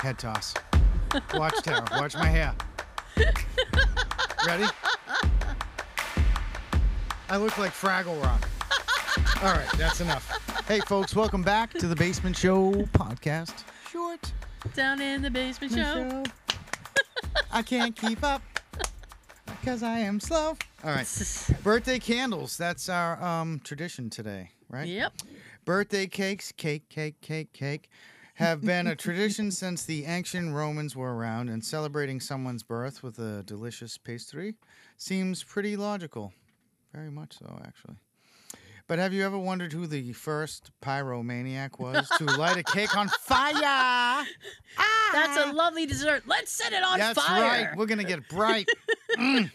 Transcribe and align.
Head 0.00 0.18
toss. 0.18 0.54
Watch, 1.34 1.54
Tara. 1.62 1.86
Watch 1.92 2.14
my 2.14 2.26
hair. 2.26 2.54
Ready? 4.46 4.64
I 7.28 7.36
look 7.36 7.58
like 7.58 7.72
Fraggle 7.72 8.18
Rock. 8.22 8.48
All 9.42 9.52
right, 9.52 9.68
that's 9.76 10.00
enough. 10.00 10.26
Hey, 10.66 10.80
folks, 10.80 11.14
welcome 11.14 11.42
back 11.42 11.74
to 11.74 11.86
the 11.86 11.94
Basement 11.94 12.34
Show 12.34 12.72
podcast. 12.94 13.62
Short 13.90 14.32
Down 14.74 15.02
in 15.02 15.20
the 15.20 15.30
basement 15.30 15.74
show. 15.74 16.22
I 17.52 17.60
can't 17.60 17.94
keep 17.94 18.24
up 18.24 18.40
because 19.60 19.82
I 19.82 19.98
am 19.98 20.18
slow. 20.18 20.56
All 20.82 20.90
right, 20.94 21.06
birthday 21.62 21.98
candles. 21.98 22.56
That's 22.56 22.88
our 22.88 23.22
um, 23.22 23.60
tradition 23.64 24.08
today, 24.08 24.52
right? 24.70 24.88
Yep. 24.88 25.12
Birthday 25.66 26.06
cakes, 26.06 26.52
cake, 26.52 26.88
cake, 26.88 27.20
cake, 27.20 27.52
cake, 27.52 27.90
have 28.40 28.62
been 28.62 28.86
a 28.86 28.96
tradition 29.06 29.50
since 29.50 29.84
the 29.84 30.04
ancient 30.06 30.54
Romans 30.54 30.96
were 30.96 31.14
around, 31.14 31.48
and 31.48 31.64
celebrating 31.64 32.20
someone's 32.20 32.62
birth 32.62 33.02
with 33.02 33.18
a 33.18 33.42
delicious 33.44 33.98
pastry 33.98 34.54
seems 34.96 35.44
pretty 35.44 35.76
logical. 35.76 36.32
Very 36.92 37.10
much 37.10 37.38
so, 37.38 37.60
actually. 37.64 37.96
But 38.88 38.98
have 38.98 39.12
you 39.12 39.24
ever 39.24 39.38
wondered 39.38 39.72
who 39.72 39.86
the 39.86 40.12
first 40.12 40.72
pyromaniac 40.82 41.78
was 41.78 42.08
to 42.18 42.24
light 42.24 42.56
a 42.56 42.64
cake 42.64 42.96
on 42.96 43.08
fire? 43.20 43.52
Ah! 43.54 44.26
That's 45.12 45.36
a 45.48 45.52
lovely 45.52 45.86
dessert. 45.86 46.24
Let's 46.26 46.50
set 46.50 46.72
it 46.72 46.82
on 46.82 46.98
That's 46.98 47.20
fire. 47.20 47.42
right. 47.42 47.76
We're 47.76 47.86
gonna 47.86 48.04
get 48.04 48.28
bright. 48.28 48.68
Mm. 49.18 49.50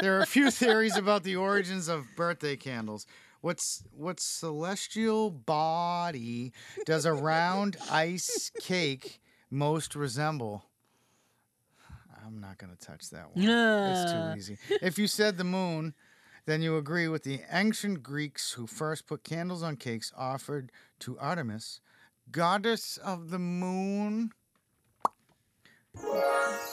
There 0.00 0.18
are 0.18 0.22
a 0.22 0.26
few 0.26 0.50
theories 0.50 0.96
about 0.96 1.22
the 1.22 1.36
origins 1.36 1.86
of 1.86 2.04
birthday 2.16 2.56
candles. 2.56 3.06
What's 3.42 3.82
what 3.90 4.20
celestial 4.20 5.28
body 5.30 6.52
does 6.86 7.04
a 7.04 7.12
round 7.12 7.76
ice 7.90 8.50
cake 8.60 9.20
most 9.50 9.94
resemble? 9.96 10.64
I'm 12.24 12.40
not 12.40 12.56
gonna 12.58 12.76
touch 12.76 13.10
that 13.10 13.34
one. 13.34 13.44
It's 13.44 14.12
Ah. 14.12 14.32
too 14.32 14.38
easy. 14.38 14.58
If 14.80 14.96
you 14.96 15.08
said 15.08 15.38
the 15.38 15.44
moon, 15.44 15.92
then 16.46 16.62
you 16.62 16.76
agree 16.76 17.08
with 17.08 17.24
the 17.24 17.40
ancient 17.50 18.02
Greeks 18.04 18.52
who 18.52 18.68
first 18.68 19.06
put 19.06 19.24
candles 19.24 19.62
on 19.64 19.76
cakes 19.76 20.12
offered 20.16 20.70
to 21.00 21.18
Artemis, 21.18 21.80
goddess 22.30 22.96
of 22.96 23.30
the 23.30 23.40
moon. 23.40 24.30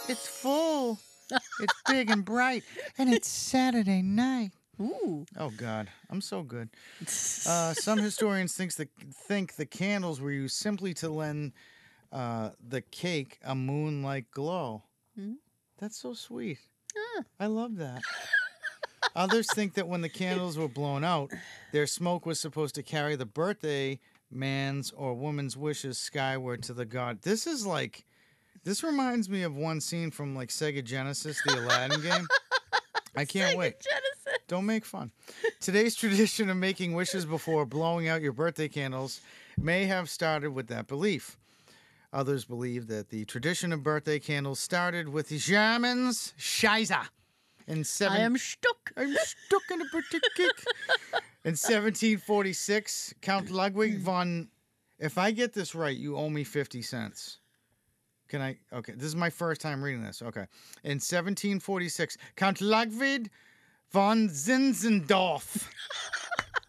It's 0.07 0.27
full. 0.27 0.99
It's 1.59 1.81
big 1.87 2.09
and 2.09 2.23
bright, 2.25 2.63
and 2.97 3.11
it's 3.13 3.27
Saturday 3.27 4.01
night. 4.01 4.51
Ooh. 4.81 5.25
Oh 5.37 5.51
God, 5.55 5.89
I'm 6.09 6.21
so 6.21 6.43
good. 6.43 6.69
Uh, 7.47 7.73
some 7.73 7.97
historians 7.97 8.53
thinks 8.53 8.75
the, 8.75 8.87
think 9.27 9.55
the 9.55 9.65
candles 9.65 10.21
were 10.21 10.31
used 10.31 10.55
simply 10.55 10.93
to 10.93 11.09
lend 11.09 11.53
uh, 12.11 12.49
the 12.67 12.81
cake 12.81 13.39
a 13.43 13.55
moon-like 13.55 14.29
glow. 14.31 14.83
Hmm. 15.15 15.33
That's 15.79 15.97
so 15.97 16.13
sweet. 16.13 16.59
Ah. 16.97 17.23
I 17.39 17.47
love 17.47 17.77
that. 17.77 18.01
Others 19.15 19.47
think 19.53 19.73
that 19.75 19.87
when 19.87 20.01
the 20.01 20.09
candles 20.09 20.57
were 20.57 20.67
blown 20.67 21.03
out, 21.03 21.31
their 21.71 21.87
smoke 21.87 22.25
was 22.25 22.39
supposed 22.39 22.75
to 22.75 22.83
carry 22.83 23.15
the 23.15 23.25
birthday 23.25 23.99
man's 24.31 24.91
or 24.91 25.13
woman's 25.13 25.57
wishes 25.57 25.97
skyward 25.97 26.61
to 26.63 26.73
the 26.73 26.85
god. 26.85 27.21
This 27.21 27.47
is 27.47 27.65
like, 27.65 28.05
this 28.63 28.83
reminds 28.83 29.29
me 29.29 29.43
of 29.43 29.55
one 29.55 29.81
scene 29.81 30.11
from 30.11 30.35
like 30.35 30.49
Sega 30.49 30.83
Genesis, 30.83 31.41
the 31.45 31.59
Aladdin 31.59 32.01
game. 32.01 32.27
I 33.15 33.25
can't 33.25 33.57
wait. 33.57 33.75
Genesis. 33.79 34.08
Don't 34.49 34.65
make 34.65 34.83
fun. 34.83 35.11
Today's 35.61 35.95
tradition 35.95 36.49
of 36.49 36.57
making 36.57 36.93
wishes 36.93 37.23
before 37.23 37.65
blowing 37.67 38.07
out 38.07 38.21
your 38.21 38.33
birthday 38.33 38.67
candles 38.67 39.21
may 39.57 39.85
have 39.85 40.09
started 40.09 40.49
with 40.49 40.67
that 40.67 40.87
belief. 40.87 41.37
Others 42.11 42.45
believe 42.45 42.87
that 42.87 43.09
the 43.09 43.25
tradition 43.25 43.71
of 43.71 43.83
birthday 43.83 44.17
candles 44.17 44.59
started 44.59 45.07
with 45.07 45.29
the 45.29 45.37
Germans. 45.37 46.33
Scheiße. 46.39 47.07
In 47.67 47.83
seven, 47.83 48.17
I 48.17 48.21
am 48.21 48.35
stuck. 48.37 48.91
I'm 48.97 49.13
stuck 49.13 49.61
in 49.71 49.81
a 49.81 49.85
birthday 49.85 50.19
cake. 50.35 50.65
In 51.45 51.51
1746, 51.51 53.13
Count 53.21 53.51
Ludwig 53.51 53.97
hmm. 53.97 54.03
von. 54.03 54.47
If 54.97 55.19
I 55.19 55.29
get 55.29 55.53
this 55.53 55.75
right, 55.75 55.95
you 55.95 56.17
owe 56.17 56.29
me 56.29 56.43
50 56.43 56.81
cents. 56.81 57.37
Can 58.27 58.41
I? 58.41 58.57
Okay, 58.73 58.93
this 58.93 59.05
is 59.05 59.15
my 59.15 59.29
first 59.29 59.61
time 59.61 59.83
reading 59.83 60.03
this. 60.03 60.23
Okay. 60.23 60.47
In 60.83 60.97
1746, 60.97 62.17
Count 62.35 62.59
Ludwig 62.61 63.29
von 63.91 64.29
Zinzendorf. 64.29 65.67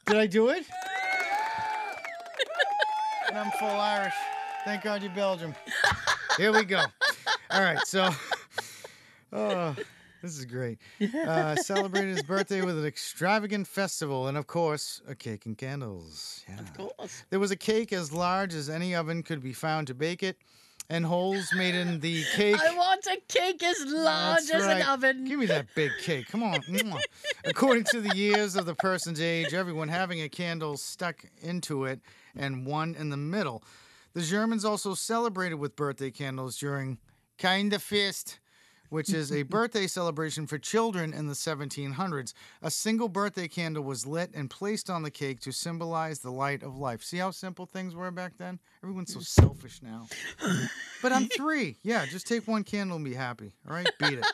Did 0.07 0.17
I 0.17 0.27
do 0.27 0.49
it? 0.49 0.65
And 3.29 3.39
I'm 3.39 3.51
full 3.53 3.69
Irish. 3.69 4.15
Thank 4.65 4.83
God 4.83 5.03
you're 5.03 5.13
Belgium. 5.13 5.55
Here 6.37 6.53
we 6.53 6.65
go. 6.65 6.83
All 7.51 7.63
right, 7.63 7.79
so. 7.87 8.11
Oh, 9.33 9.77
this 10.23 10.37
is 10.37 10.45
great. 10.45 10.81
Uh, 11.25 11.55
celebrated 11.55 12.17
his 12.17 12.25
birthday 12.25 12.63
with 12.63 12.77
an 12.77 12.85
extravagant 12.85 13.69
festival 13.69 14.27
and, 14.27 14.37
of 14.37 14.49
course, 14.49 15.01
a 15.07 15.15
cake 15.15 15.47
and 15.47 15.57
candles. 15.57 16.45
Yeah. 16.49 16.59
Of 16.59 16.75
course. 16.77 17.23
There 17.31 17.39
was 17.39 17.53
a 17.53 17.57
cake 17.57 17.93
as 17.93 18.13
large 18.13 18.55
as 18.55 18.69
any 18.69 18.93
oven 18.93 19.23
could 19.23 19.41
be 19.41 19.53
found 19.53 19.87
to 19.87 19.95
bake 19.95 20.25
it, 20.25 20.37
and 20.91 21.07
holes 21.07 21.49
made 21.55 21.77
in 21.77 22.01
the 22.01 22.25
cake. 22.35 22.57
I 22.61 22.77
want 22.77 23.07
a 23.07 23.19
cake 23.29 23.63
as 23.63 23.87
large 23.87 24.47
That's 24.49 24.51
as 24.51 24.67
right. 24.67 24.83
an 24.83 24.89
oven. 24.89 25.25
Give 25.25 25.39
me 25.39 25.47
that 25.47 25.69
big 25.75 25.93
cake. 26.03 26.27
Come 26.27 26.43
on. 26.43 26.61
According 27.45 27.85
to 27.93 28.01
the 28.01 28.15
years 28.15 28.57
of 28.57 28.67
the 28.67 28.75
person's 28.75 29.21
age, 29.21 29.55
everyone 29.55 29.89
having 29.89 30.21
a 30.21 30.29
candle 30.29 30.77
stuck 30.77 31.25
into 31.41 31.85
it 31.85 32.01
and 32.37 32.67
one 32.67 32.97
in 32.97 33.09
the 33.09 33.17
middle. 33.17 33.63
The 34.15 34.23
Germans 34.23 34.65
also 34.65 34.95
celebrated 34.95 35.55
with 35.55 35.77
birthday 35.77 36.11
candles 36.11 36.59
during 36.59 36.99
Kinderfest, 37.39 38.39
which 38.91 39.13
is 39.13 39.33
a 39.33 39.43
birthday 39.45 39.87
celebration 39.87 40.47
for 40.47 40.59
children 40.59 41.15
in 41.15 41.27
the 41.27 41.33
1700s. 41.33 42.35
A 42.63 42.71
single 42.71 43.09
birthday 43.09 43.49
candle 43.49 43.83
was 43.83 44.07
lit 44.07 44.31
and 44.35 44.51
placed 44.51 44.91
on 44.91 45.03
the 45.03 45.11
cake 45.11 45.41
to 45.41 45.53
symbolize 45.53 46.19
the 46.19 46.31
light 46.31 46.63
of 46.63 46.77
life. 46.77 47.03
See 47.03 47.17
how 47.19 47.31
simple 47.31 47.67
things 47.67 47.95
were 47.95 48.11
back 48.11 48.33
then? 48.37 48.59
Everyone's 48.83 49.15
so 49.15 49.21
selfish 49.21 49.81
now. 49.83 50.07
But 51.03 51.13
I'm 51.13 51.27
three. 51.29 51.79
Yeah, 51.83 52.05
just 52.07 52.27
take 52.27 52.47
one 52.47 52.65
candle 52.65 52.97
and 52.97 53.05
be 53.05 53.15
happy. 53.15 53.53
All 53.67 53.75
right, 53.75 53.89
beat 53.99 54.19
it. 54.19 54.27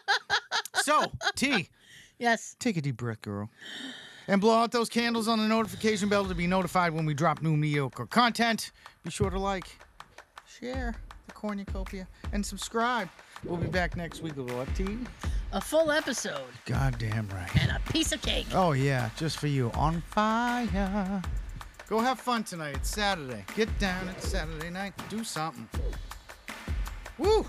So, 0.75 1.13
T, 1.35 1.69
Yes. 2.19 2.57
take 2.59 2.77
a 2.77 2.81
deep 2.81 2.97
breath, 2.97 3.21
girl. 3.23 3.51
And 4.29 4.41
blow 4.41 4.55
out 4.59 4.73
those 4.73 4.89
candles 4.89 5.29
on 5.29 5.39
the 5.39 5.47
notification 5.47 6.09
bell 6.09 6.25
to 6.25 6.35
be 6.35 6.47
notified 6.47 6.93
when 6.93 7.07
we 7.07 7.15
drop 7.15 7.43
new 7.43 7.57
mediocre 7.57 8.07
content. 8.07 8.73
Be 9.05 9.11
sure 9.11 9.31
to 9.31 9.39
like, 9.39 9.69
share 10.59 10.97
the 11.27 11.33
cornucopia, 11.33 12.07
and 12.33 12.45
subscribe. 12.45 13.09
We'll 13.45 13.57
be 13.57 13.67
back 13.67 13.97
next 13.97 14.23
week 14.23 14.37
with 14.37 14.51
what, 14.51 14.69
T? 14.75 14.99
A 15.53 15.61
full 15.61 15.91
episode 15.91 16.41
Goddamn 16.65 17.29
right. 17.33 17.63
and 17.63 17.71
a 17.71 17.93
piece 17.93 18.13
of 18.13 18.21
cake. 18.23 18.47
Oh, 18.53 18.73
yeah, 18.73 19.11
just 19.17 19.39
for 19.39 19.47
you. 19.47 19.71
On 19.75 20.01
fire. 20.01 21.23
Go 21.89 22.01
have 22.01 22.19
fun 22.19 22.43
tonight. 22.43 22.77
It's 22.77 22.91
Saturday. 22.91 23.45
Get 23.55 23.79
down. 23.79 24.09
It's 24.09 24.29
Saturday 24.29 24.71
night. 24.71 24.93
Do 25.09 25.23
something. 25.23 25.69
Woo! 27.19 27.47